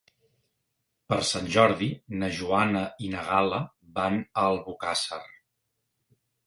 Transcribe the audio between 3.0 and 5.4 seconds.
i na Gal·la van a Albocàsser.